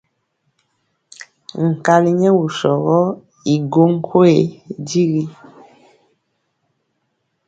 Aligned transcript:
Nkali 1.67 2.09
nyɛ 2.19 2.29
wusɔ 2.37 2.71
gɔ 2.85 2.99
i 3.53 3.55
go 3.71 3.81
nkoye 3.95 4.37
digi. 4.87 5.23